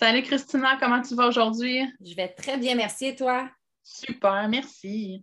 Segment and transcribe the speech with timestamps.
[0.00, 1.82] Salut Christina, comment tu vas aujourd'hui?
[2.02, 3.50] Je vais très bien, merci et toi?
[3.82, 5.22] Super, merci.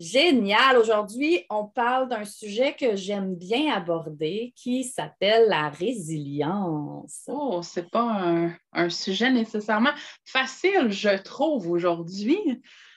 [0.00, 0.78] Génial.
[0.78, 7.22] Aujourd'hui, on parle d'un sujet que j'aime bien aborder qui s'appelle la résilience.
[7.28, 9.94] Oh, c'est pas un, sujet nécessairement
[10.24, 12.40] facile, je trouve, aujourd'hui,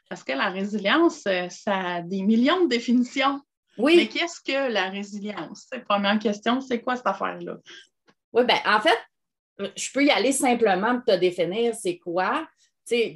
[0.10, 3.40] parce que la résilience, euh, ça a des millions de définitions.
[3.78, 3.98] Oui.
[3.98, 5.70] Mais qu'est-ce que la résilience?
[5.88, 7.58] Première question, c'est quoi cette affaire-là?
[8.34, 8.98] Oui, bien, en fait,
[9.76, 12.48] je peux y aller simplement pour te définir c'est quoi.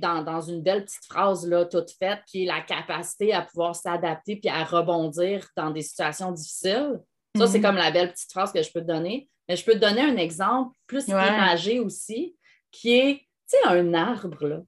[0.02, 3.76] Dans, dans, une belle petite phrase là, toute faite, qui est la capacité à pouvoir
[3.76, 7.00] s'adapter puis à rebondir dans des situations difficiles.
[7.36, 7.64] Ça, c'est mhm.
[7.64, 9.28] comme la belle petite phrase que je peux te donner.
[9.50, 12.36] Mais je peux te donner un exemple plus imagé aussi,
[12.72, 13.22] qui est
[13.66, 14.46] un arbre.
[14.46, 14.62] Là.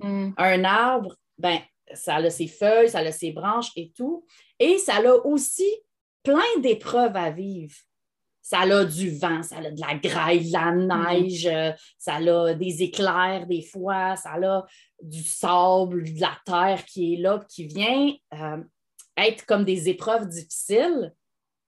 [0.00, 0.32] Mm.
[0.36, 1.58] Un arbre, ben,
[1.92, 4.24] ça a ses feuilles, ça a ses branches et tout.
[4.58, 5.70] Et ça a aussi
[6.22, 7.74] plein d'épreuves à vivre
[8.42, 11.12] ça a du vent, ça a de la graille, de la mm-hmm.
[11.12, 14.66] neige, euh, ça a des éclairs des fois, ça a
[15.00, 18.62] du sable, de la terre qui est là, qui vient euh,
[19.16, 21.14] être comme des épreuves difficiles.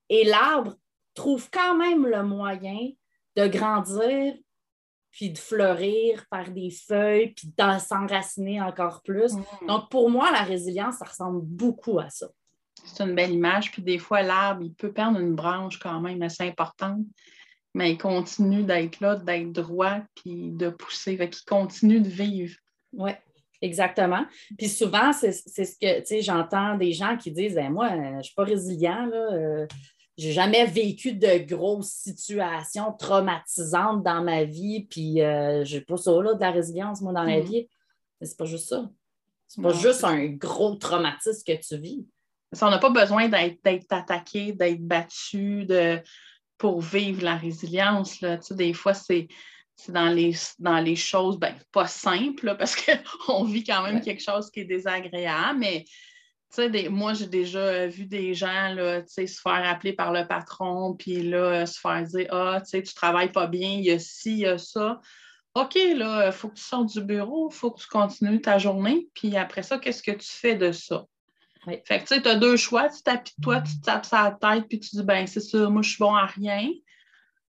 [0.08, 0.74] Et l'arbre
[1.14, 2.90] trouve quand même le moyen
[3.36, 4.34] de grandir,
[5.12, 9.32] puis de fleurir, faire des feuilles, puis de s'enraciner encore plus.
[9.32, 9.66] Mm-hmm.
[9.68, 12.26] Donc, pour moi, la résilience, ça ressemble beaucoup à ça
[12.84, 13.72] c'est une belle image.
[13.72, 17.00] Puis des fois, l'arbre, il peut perdre une branche quand même assez importante,
[17.74, 21.16] mais il continue d'être là, d'être droit, puis de pousser.
[21.16, 22.56] Fait qu'il continue de vivre.
[22.92, 23.10] Oui,
[23.60, 24.24] exactement.
[24.56, 28.16] Puis souvent, c'est ce que, tu sais, j'entends des gens qui disent, ben, moi, je
[28.16, 29.32] ne suis pas résilient, là.
[29.32, 29.66] Euh,
[30.16, 35.96] j'ai jamais vécu de grosses situations traumatisantes dans ma vie, puis euh, je n'ai pas
[35.96, 37.44] ça, là, de la résilience, moi, dans la mm.
[37.44, 37.68] vie.
[38.20, 38.88] Mais c'est pas juste ça.
[39.48, 42.06] C'est pas juste un gros traumatisme que tu vis
[42.62, 46.00] on n'a pas besoin d'être attaqué, d'être battu de,
[46.58, 48.20] pour vivre la résilience.
[48.20, 48.38] Là.
[48.50, 49.28] des fois, c'est
[49.88, 54.50] dans les, dans les choses ben, pas simples parce qu'on vit quand même quelque chose
[54.50, 55.84] qui est désagréable, mais
[56.56, 61.22] des, moi, j'ai déjà vu des gens là, se faire appeler par le patron, puis
[61.22, 64.38] là, se faire dire Ah, tu ne travailles pas bien, il y a ci, il
[64.38, 65.00] y a ça.
[65.54, 68.58] OK, là, il faut que tu sortes du bureau, il faut que tu continues ta
[68.58, 71.04] journée, puis après ça, qu'est-ce que tu fais de ça?
[71.64, 74.24] Fait que tu sais, tu as deux choix, tu t'appuies toi, tu te tapes ça
[74.24, 76.70] la tête, puis tu dis, ben c'est ça, moi je suis bon à rien.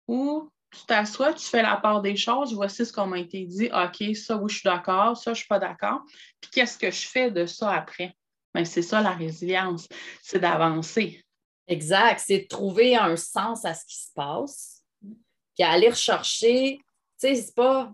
[0.07, 3.69] Ou tu t'assois, tu fais la part des choses, voici ce qu'on m'a été dit,
[3.73, 6.01] OK, ça, oui, je suis d'accord, ça, je ne suis pas d'accord.
[6.39, 8.15] Puis qu'est-ce que je fais de ça après?
[8.53, 9.87] Ben, c'est ça la résilience,
[10.21, 11.23] c'est d'avancer.
[11.67, 16.83] Exact, c'est de trouver un sens à ce qui se passe, puis aller rechercher, tu
[17.17, 17.93] sais, c'est pas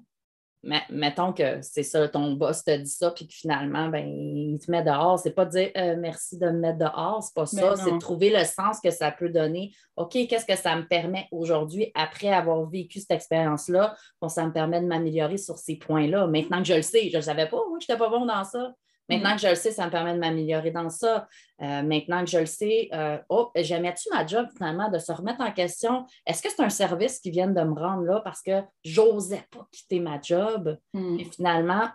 [0.90, 4.70] mettons que c'est ça, ton boss te dit ça, puis que finalement, ben, il te
[4.70, 5.20] met dehors.
[5.20, 7.76] C'est pas de dire euh, merci de me mettre dehors, c'est pas ça.
[7.76, 9.72] C'est de trouver le sens que ça peut donner.
[9.96, 14.52] OK, qu'est-ce que ça me permet aujourd'hui, après avoir vécu cette expérience-là, bon, ça me
[14.52, 16.28] permet de m'améliorer sur ces points-là.
[16.28, 18.44] Maintenant que je le sais, je ne savais pas, moi, je n'étais pas bon dans
[18.44, 18.74] ça.
[19.10, 19.36] Maintenant mm.
[19.36, 21.28] que je le sais, ça me permet de m'améliorer dans ça.
[21.62, 25.42] Euh, maintenant que je le sais, euh, oh, j'aimais-tu ma job finalement de se remettre
[25.42, 26.06] en question?
[26.26, 29.68] Est-ce que c'est un service qui vient de me rendre là parce que j'osais pas
[29.72, 30.78] quitter ma job?
[30.94, 31.20] Mm.
[31.20, 31.88] Et finalement,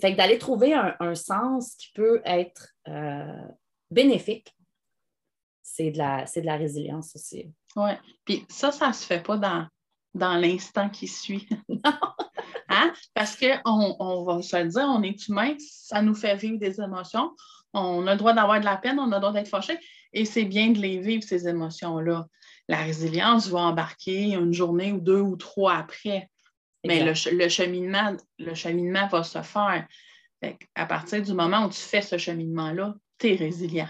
[0.00, 3.48] fait d'aller trouver un, sens qui peut être euh,
[3.90, 4.54] bénéfique,
[5.62, 7.52] c'est de, la, de la résilience aussi.
[7.76, 7.90] Oui.
[8.24, 9.66] Puis ça, ça ne se fait pas dans,
[10.14, 11.48] dans l'instant qui suit.
[11.68, 11.92] non.
[12.76, 12.92] Hein?
[13.14, 16.78] Parce qu'on on va se le dire, on est humain, ça nous fait vivre des
[16.80, 17.34] émotions.
[17.72, 19.78] On a le droit d'avoir de la peine, on a le droit d'être fâché,
[20.12, 22.26] et c'est bien de les vivre, ces émotions-là.
[22.68, 26.28] La résilience va embarquer une journée ou deux ou trois après.
[26.84, 29.86] Mais le, cheminement, le cheminement va se faire.
[30.74, 33.88] à partir du moment où tu fais ce cheminement-là, tu es résilient.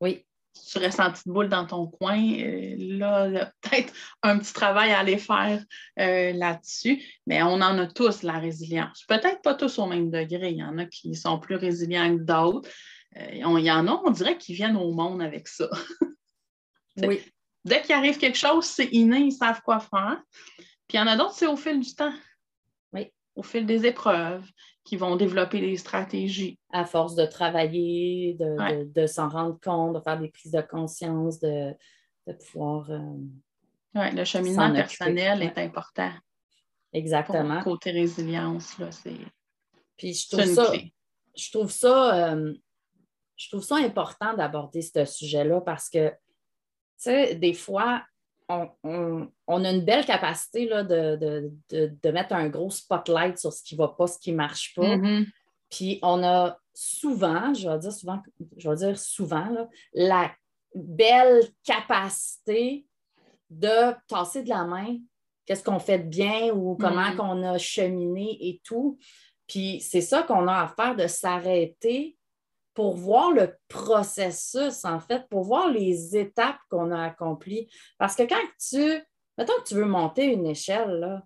[0.00, 0.24] Oui
[0.66, 5.00] tu restes en petite boule dans ton coin, euh, là, peut-être un petit travail à
[5.00, 5.62] aller faire
[5.98, 9.04] euh, là-dessus, mais on en a tous la résilience.
[9.08, 10.50] Peut-être pas tous au même degré.
[10.50, 12.68] Il y en a qui sont plus résilients que d'autres.
[13.16, 15.68] Euh, il y en a, on dirait, qui viennent au monde avec ça.
[17.02, 17.20] oui.
[17.64, 20.22] Dès qu'il arrive quelque chose, c'est inné, ils savent quoi faire.
[20.86, 22.14] Puis il y en a d'autres, c'est au fil du temps.
[22.92, 23.12] Oui.
[23.34, 24.48] Au fil des épreuves,
[24.88, 26.58] qui vont développer des stratégies.
[26.72, 31.74] À force de travailler, de, s'en rendre compte, de faire des prises de conscience, de,
[32.50, 32.90] pouvoir.
[32.90, 32.98] Euh,
[33.94, 36.10] oui, le cheminement personnel est important.
[36.94, 37.60] Exactement.
[37.60, 39.18] côté résilience, là, c'est.
[39.98, 40.72] Puis je trouve ça,
[41.36, 42.54] je trouve ça, euh,
[43.36, 46.14] je trouve ça important d'aborder ce sujet-là parce que, tu
[46.96, 48.02] sais, des fois,
[48.48, 53.78] on, a une belle capacité là, de, mettre un gros spotlight sur ce qui ne
[53.78, 54.96] va pas, ce qui ne marche pas.
[54.96, 55.26] Mm-hmm.
[55.70, 58.22] Puis on a souvent, je vais dire souvent,
[58.56, 60.32] je vais dire souvent, la
[60.74, 62.86] belle capacité
[63.50, 64.98] de tasser de la main
[65.48, 67.16] qu'est-ce qu'on fait de bien ou comment mm-hmm.
[67.16, 68.98] qu'on a cheminé et tout.
[69.46, 72.17] Puis c'est ça qu'on a à faire, de s'arrêter
[72.78, 77.68] pour voir le processus, en fait, pour voir les étapes qu'on a accomplies.
[77.98, 79.02] Parce que quand tu,
[79.36, 81.24] mettons que tu veux monter une échelle, là,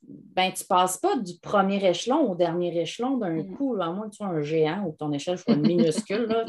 [0.00, 3.56] ben, tu ne passes pas du premier échelon au dernier échelon d'un mm.
[3.56, 6.46] coup, à moins que tu sois un géant ou que ton échelle soit minuscule, là,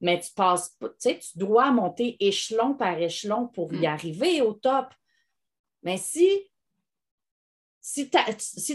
[0.00, 3.86] mais tu passes tu dois monter échelon par échelon pour y mm.
[3.86, 4.86] arriver au top.
[5.82, 6.28] Mais si
[7.80, 8.16] si tu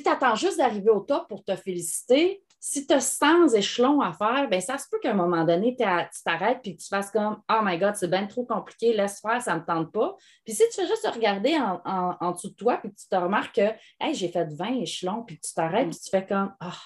[0.10, 4.48] attends juste d'arriver au top pour te féliciter, si tu as 100 échelons à faire,
[4.48, 7.42] bien, ça se peut qu'à un moment donné, tu t'arrêtes et que tu fasses comme
[7.52, 10.16] Oh my God, c'est bien trop compliqué, laisse faire, ça ne me tente pas.
[10.46, 13.72] Puis si tu fais juste regarder en, dessous de toi puis tu te remarques que
[14.00, 16.78] hey, j'ai fait 20 échelons, puis tu t'arrêtes puis tu fais comme Ah,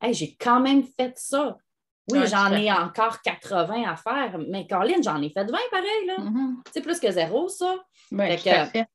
[0.00, 1.58] hey, j'ai quand même fait ça.
[2.12, 6.06] Oui, j'en ai encore 80 à faire, mais Caroline, j'en ai fait 20 pareil.
[6.06, 6.16] là.
[6.18, 6.54] Mm-hmm.
[6.72, 7.74] C'est plus que zéro, ça.
[8.12, 8.86] Oui, fait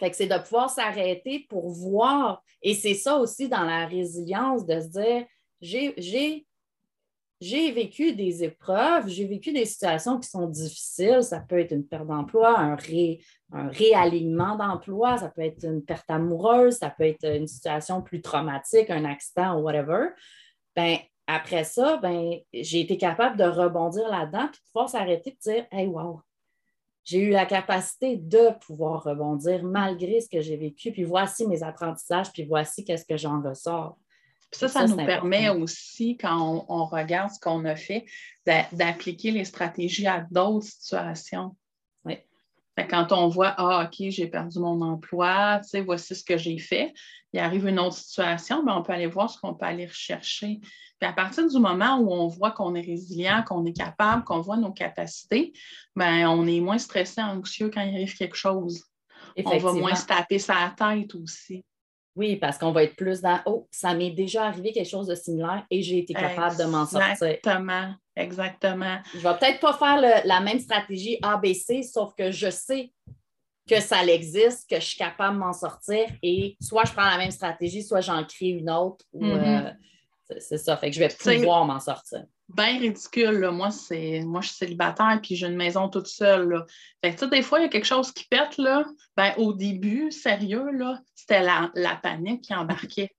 [0.00, 2.42] fait que c'est de pouvoir s'arrêter pour voir.
[2.62, 5.26] Et c'est ça aussi dans la résilience, de se dire,
[5.60, 6.46] j'ai,
[7.72, 11.22] vécu des épreuves, j'ai vécu des situations qui sont difficiles.
[11.22, 12.76] Ça peut être une perte d'emploi, un,
[13.52, 18.20] un réalignement d'emploi, ça peut être une perte amoureuse, ça peut être une situation plus
[18.20, 20.08] traumatique, un accident ou whatever.
[20.76, 25.38] Ben, après ça, ben, j'ai été capable de rebondir là-dedans puis de pouvoir s'arrêter et
[25.40, 26.22] dire Hey, wow,
[27.04, 31.62] j'ai eu la capacité de pouvoir rebondir malgré ce que j'ai vécu, puis voici mes
[31.62, 33.96] apprentissages, puis voici qu'est-ce que j'en ressors.
[34.52, 38.04] Ça, ça, nous permet aussi, quand on, regarde ce qu'on a fait,
[38.72, 41.56] d'appliquer les stratégies à d'autres situations.
[42.04, 42.18] Oui.
[42.88, 46.58] Quand on voit, ah, OK, j'ai perdu mon emploi, tu sais, voici ce que j'ai
[46.58, 46.92] fait,
[47.32, 50.60] il arrive une autre situation, mais on peut aller voir ce qu'on peut aller rechercher.
[50.98, 54.40] Puis à partir du moment où on voit qu'on est résilient, qu'on est capable, qu'on
[54.40, 55.52] voit nos capacités,
[55.94, 58.84] ben, on est moins stressé, anxieux quand il arrive quelque chose.
[59.44, 61.64] On va moins se taper sa tête aussi.
[62.20, 65.14] Oui, parce qu'on va être plus dans Oh, ça m'est déjà arrivé quelque chose de
[65.14, 67.12] similaire et j'ai été capable de m'en sortir.
[67.12, 68.98] Exactement, exactement.
[69.14, 72.92] Je ne vais peut-être pas faire la même stratégie ABC, sauf que je sais
[73.66, 77.16] que ça existe, que je suis capable de m'en sortir et soit je prends la
[77.16, 79.02] même stratégie, soit j'en crée une autre.
[79.14, 79.66] Mm-hmm.
[79.66, 80.76] Euh, c'est ça.
[80.76, 82.26] Fait que je vais pouvoir m'en sortir.
[82.56, 86.48] Bien ridicule, Moi, c'est moi, je suis célibataire puis j'ai une maison toute seule.
[86.48, 86.66] Là.
[87.04, 88.84] Fait que, des fois, il y a quelque chose qui pète, là.
[89.16, 93.14] Ben, au début, sérieux, là, c'était la, panique qui embarquait.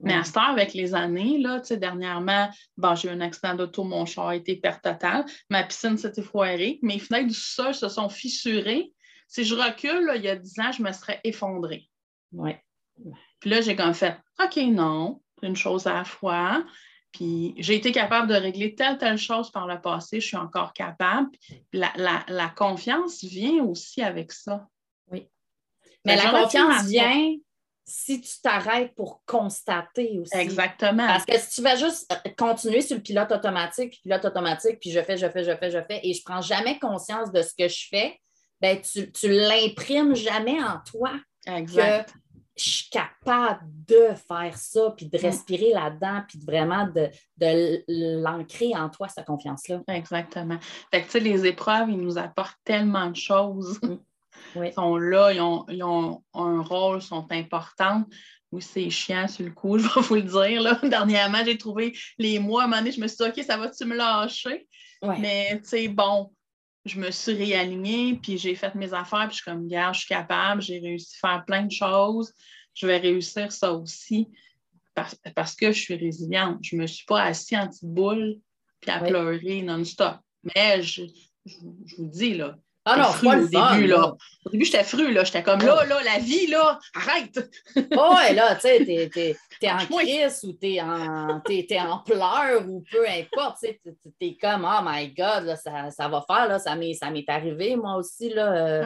[0.00, 3.84] Mais à ce temps, avec les années, là, dernièrement, bon, j'ai eu un accident d'auto,
[3.84, 7.88] mon char a été perte totale, ma piscine s'était foirée, mes fenêtres du sol se
[7.88, 8.92] sont fissurées.
[9.28, 11.88] Si je recule, il y a 10 ans, je me serais effondrée.
[12.32, 12.52] Oui.
[13.38, 16.64] Puis là, j'ai comme fait OK, non, une chose à la fois.
[17.12, 20.72] Puis j'ai été capable de régler telle, telle chose par le passé, je suis encore
[20.72, 21.28] capable.
[21.72, 24.66] La, confiance vient aussi avec ça.
[25.10, 25.28] Oui.
[26.04, 27.36] Mais la confiance vient
[27.84, 30.36] si tu t'arrêtes pour constater aussi.
[30.36, 31.06] Exactement.
[31.06, 34.90] Parce que si tu vas juste euh, continuer sur le pilote automatique, pilote automatique, puis
[34.90, 37.42] je fais, je fais, je fais, je fais, et je ne prends jamais conscience de
[37.42, 38.18] ce que je fais,
[38.60, 41.12] ben tu, tu l'imprimes jamais en toi.
[41.46, 42.14] Exact
[42.56, 48.76] je suis capable de faire ça, puis de respirer là-dedans, puis de vraiment de, l'ancrer
[48.76, 49.80] en toi, cette confiance-là.
[49.88, 50.58] Exactement.
[50.90, 53.80] Fait que, tu sais, les épreuves, ils nous apportent tellement de choses.
[53.82, 53.96] Mm.
[54.64, 58.04] Ils sont là, ils ont, un rôle, sont importants.
[58.50, 60.62] Oui, c'est chiant sur le coup, je vais vous le dire.
[60.62, 60.78] Là.
[60.82, 63.56] Dernièrement, j'ai trouvé les mois, à un moment donné, je me suis dit, OK, ça
[63.56, 64.66] va-tu me lâcher?
[65.18, 66.30] Mais, tu sais, bon,
[66.84, 70.00] je me suis réalignée, puis j'ai fait mes affaires, puis je suis comme, gars, je
[70.00, 72.32] suis capable, j'ai réussi à faire plein de choses,
[72.74, 74.28] je vais réussir ça aussi
[74.94, 76.58] parce, que je suis résiliente.
[76.62, 78.38] Je ne me suis pas assise en petite boule
[78.80, 80.16] puis à pleurer non-stop.
[80.42, 81.02] Mais je,
[81.96, 84.14] vous dis, là, ah non, fru, au début, là.
[84.44, 85.22] Au début, j'étais fru, là.
[85.24, 87.50] J'étais comme, là, là, la vie, là, arrête!
[87.96, 92.68] oh, et là, tu sais, t'es, es, en crise ou t'es en, es, en pleurs
[92.68, 93.80] ou peu importe, tu sais,
[94.18, 97.28] t'es comme, oh my God, là, ça, ça va faire, là, ça m'est, ça m'est
[97.28, 98.84] arrivé, moi aussi, là, euh,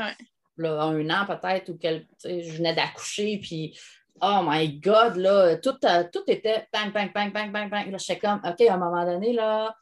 [0.58, 3.78] là un an peut-être, ou quel, je venais d'accoucher, puis
[4.20, 7.90] oh my God, là, tout, euh, tout était bang, bang, bang, bang, bang, bang.
[7.90, 9.74] Là, j'étais comme, OK, à un moment donné, là,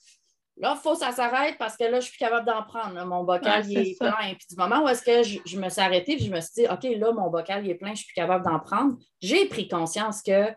[0.57, 3.05] Là, il faut que ça s'arrête parce que là, je suis plus capable d'en prendre.
[3.05, 4.35] Mon bocal est, plein.
[4.35, 6.67] Puis du moment où est-ce que je, me suis arrêtée, puis je me suis dit,
[6.71, 10.23] OK, là, mon bocal est plein, je suis plus capable d'en prendre, j'ai pris conscience
[10.23, 10.51] que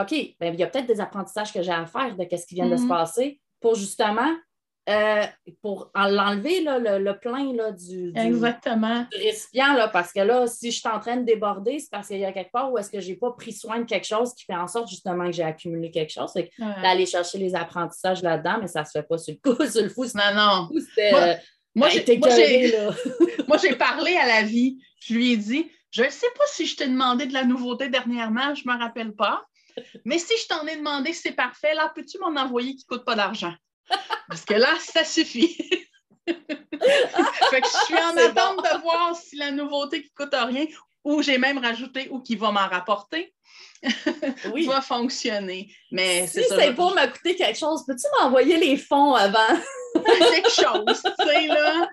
[0.00, 2.54] OK, ben, il y a peut-être des apprentissages que j'ai à faire de ce qui
[2.54, 2.88] vient de se Mhm.
[2.88, 4.32] passer pour justement
[4.88, 5.22] euh,
[5.62, 9.06] pour en- l'enlever le, le plein là, du, du- Exactement.
[9.12, 12.08] du récipient, là, parce que là, si je suis en train de déborder, c'est parce
[12.08, 14.06] qu'il y a quelque part où est-ce que je n'ai pas pris soin de quelque
[14.06, 16.32] chose qui fait en sorte justement que j'ai accumulé quelque chose.
[16.34, 16.50] Ouais.
[16.82, 19.64] d'aller chercher les apprentissages là-dedans, mais ça ne se fait pas sur le coup.
[19.70, 20.68] Sur le fou, Non, non.
[21.74, 22.94] Moi, euh, ben.
[23.48, 24.78] Moi, j'ai parlé à la vie.
[25.00, 27.88] Je lui ai dit, je ne sais pas si je t'ai demandé de la nouveauté
[27.88, 29.42] dernièrement, je ne me rappelle pas.
[30.04, 31.74] Mais si je t'en ai demandé, c'est parfait.
[31.74, 33.52] Là, peux-tu m'en envoyer qui ne coûte pas d'argent?
[34.28, 35.56] Parce que là, ça suffit.
[36.26, 40.66] fait que je suis en attente de voir si la nouveauté qui ne coûte rien,
[41.04, 43.34] ou j'ai même rajouté, ou qui va m'en rapporter,
[44.52, 44.66] Oui.
[44.66, 45.72] va fonctionner.
[45.90, 49.38] Mais Si c'est pour me coûter quelque chose, peux-tu m'envoyer les fonds avant?
[49.94, 51.88] quelque chose, tu sais, là.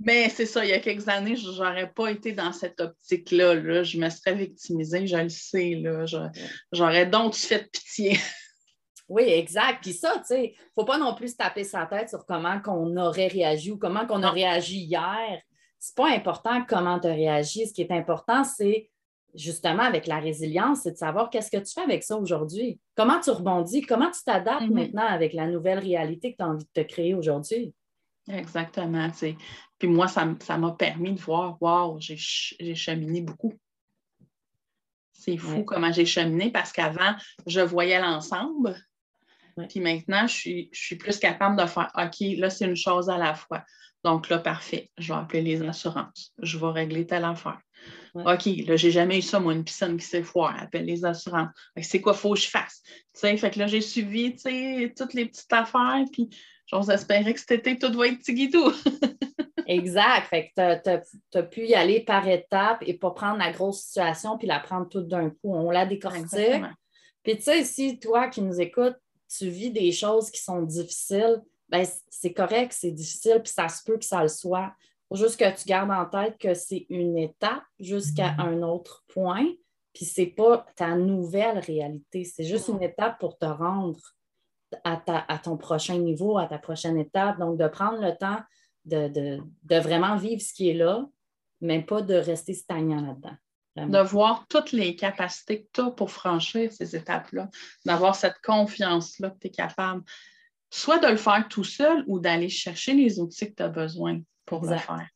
[0.00, 3.54] Mais c'est ça, il y a quelques années, je n'aurais pas été dans cette optique-là.
[3.54, 3.82] là.
[3.82, 5.82] Je me serais victimisée, je le sais.
[6.72, 8.18] J'aurais donc fait pitié.
[9.08, 9.78] Oui, exact.
[9.82, 12.26] Puis ça, tu sais, il ne faut pas non plus se taper sa tête sur
[12.26, 15.40] comment qu'on aurait réagi ou comment qu'on a réagi hier.
[15.78, 17.66] C'est pas important comment tu as réagi.
[17.66, 18.90] Ce qui est important, c'est
[19.34, 22.80] justement avec la résilience, c'est de savoir qu'est-ce que tu fais avec ça aujourd'hui.
[22.96, 24.74] Comment tu rebondis, comment tu t'adaptes Mhm.
[24.74, 27.72] maintenant avec la nouvelle réalité que tu as envie de te créer aujourd'hui?
[28.30, 29.08] Exactement.
[29.10, 29.36] tu sais.
[29.78, 30.24] Puis moi, ça
[30.58, 33.54] m'a permis de voir, wow, j'ai ch- j'ai cheminé beaucoup.
[35.12, 35.64] C'est fou Ouais.
[35.64, 37.14] comment j'ai cheminé parce qu'avant,
[37.46, 38.76] je voyais l'ensemble.
[39.58, 39.66] Ouais.
[39.66, 43.10] Puis maintenant, je suis, je suis plus capable de faire OK, là, c'est une chose
[43.10, 43.64] à la fois.
[44.04, 46.32] Donc là, parfait, je vais appeler les assurances.
[46.40, 47.58] Je vais régler telle affaire.
[48.14, 48.32] Ouais.
[48.32, 50.54] OK, là, j'ai jamais eu ça, moi, une piscine qui s'est foire.
[50.62, 51.50] Appelle les assurances.
[51.82, 52.82] C'est quoi, faut que je fasse?
[52.84, 56.04] Tu sais, fait que là, j'ai suivi, tu sais, toutes les petites affaires.
[56.12, 56.28] Puis
[56.66, 58.72] j'ose espérer que cet été, tout va être tigidou.
[59.66, 60.28] Exact.
[60.28, 64.38] Fait que tu as, pu y aller par étapes et pas prendre la grosse situation
[64.38, 65.54] puis la prendre toute d'un coup.
[65.54, 66.22] On la décortique.
[66.22, 66.72] Exactement.
[67.24, 68.96] Puis tu sais, si toi qui nous écoutes,
[69.28, 73.82] tu vis des choses qui sont difficiles, ben c'est correct, c'est difficile, puis ça se
[73.84, 74.72] peut que ça le soit.
[75.08, 79.46] Faut juste que tu gardes en tête que c'est une étape jusqu'à un autre point,
[79.92, 84.00] puis c'est pas ta nouvelle réalité, c'est juste une étape pour te rendre
[84.84, 87.38] à, ta- à ton prochain niveau, à ta prochaine étape.
[87.38, 88.40] Donc, de prendre le temps
[88.84, 91.06] de, de- de vraiment vivre ce qui est là,
[91.60, 93.36] mais pas de rester stagnant là-dedans.
[93.86, 97.48] De voir toutes les capacités que tu as pour franchir ces étapes-là,
[97.84, 100.02] d'avoir cette confiance-là que tu es capable,
[100.70, 104.20] soit de le faire tout seul ou d'aller chercher les outils que tu as besoin
[104.44, 105.08] pour le faire.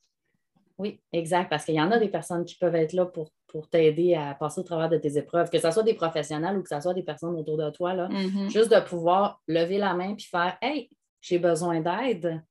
[0.79, 3.69] Oui, exact, parce qu'il y en a des personnes qui peuvent être là pour, pour
[3.69, 6.69] t'aider à passer au travers de tes épreuves, que ce soit des professionnels ou que
[6.69, 7.95] ce soit des personnes autour de toi.
[7.95, 8.09] Là.
[8.09, 8.51] Mhm.
[8.51, 10.91] Juste de pouvoir lever la main puis faire Hey,
[11.21, 12.43] j'ai besoin d'aide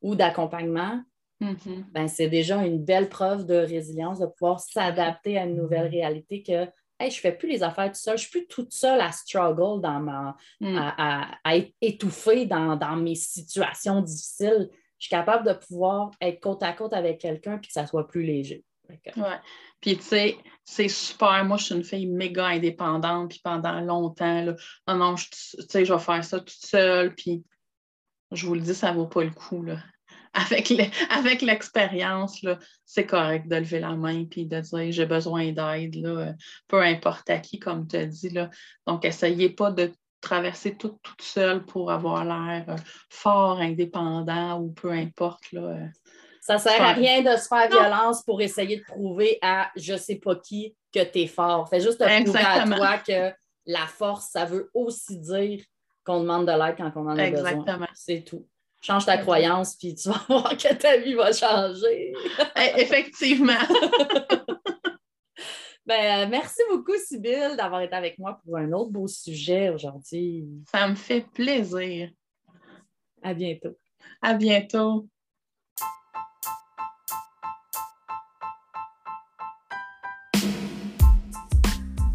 [0.00, 1.02] ou d'accompagnement,
[1.40, 1.86] Mhm.
[1.92, 6.42] ben, c'est déjà une belle preuve de résilience de pouvoir s'adapter à une nouvelle réalité
[6.42, 6.66] que
[6.98, 9.00] hey, je ne fais plus les affaires tout seul, je ne suis plus toute seule
[9.02, 10.76] à struggle dans ma, Mm.
[10.78, 14.70] à, à- à être étouffée dans, dans mes situations difficiles.
[14.98, 18.08] Je suis capable de pouvoir être côte à côte avec quelqu'un puis que ça soit
[18.08, 18.64] plus léger.
[18.88, 19.36] Ouais.
[19.80, 21.44] Puis, tu sais, c'est super.
[21.44, 23.30] Moi, je suis une fille méga indépendante.
[23.30, 24.54] Puis, pendant longtemps, là,
[24.88, 27.12] non, non, je, tu sais, je vais faire ça toute seule.
[27.14, 27.44] Puis,
[28.32, 29.62] je vous le dis, ça ne vaut pas le coup.
[29.64, 29.78] Là.
[30.38, 35.06] Avec, le- avec l'expérience, là, c'est correct de lever la main puis de dire j'ai
[35.06, 36.32] besoin d'aide, là, euh,
[36.68, 38.28] peu importe à qui, comme tu as dit.
[38.30, 38.50] Là.
[38.86, 39.90] Donc, essayez pas de
[40.20, 42.76] traverser tout toute seule pour avoir l'air euh,
[43.10, 45.52] fort, indépendant ou peu importe.
[45.52, 45.86] Là, euh.
[46.40, 47.80] Ça ne sert à rien de se faire Non.
[47.80, 51.68] violence pour essayer de prouver à je ne sais pas qui que tu es fort.
[51.68, 53.32] Fais juste te prouver à toi que
[53.66, 55.60] la force, ça veut aussi dire
[56.04, 57.50] qu'on demande de l'aide quand on en a besoin.
[57.50, 57.88] Exactement.
[57.94, 58.46] C'est tout.
[58.86, 62.12] Change ta croyance, puis tu vas voir que ta vie va changer.
[62.56, 63.52] Eh, Effectivement.
[65.84, 70.44] Ben, euh, merci beaucoup, Sybille, d'avoir été avec moi pour un autre beau sujet aujourd'hui.
[70.72, 72.10] Ça me fait plaisir.
[73.22, 73.78] À bientôt.
[74.20, 75.06] À bientôt.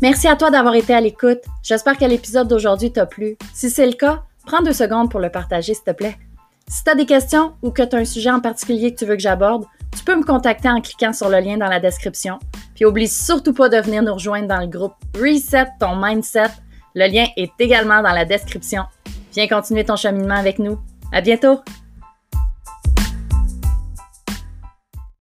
[0.01, 1.39] Merci à toi d'avoir été à l'écoute.
[1.63, 3.37] J'espère que l'épisode d'aujourd'hui t'a plu.
[3.53, 6.17] Si c'est le cas, prends deux secondes pour le partager, s'il te plaît.
[6.71, 9.05] Si tu as des questions ou que tu as un sujet en particulier que tu
[9.05, 12.39] veux que j'aborde, tu peux me contacter en cliquant sur le lien dans la description.
[12.75, 16.47] Puis oublie surtout pas de venir nous rejoindre dans le groupe Reset ton mindset.
[16.95, 18.83] Le lien est également dans la description.
[19.33, 20.79] Viens continuer ton cheminement avec nous.
[21.11, 21.59] À bientôt!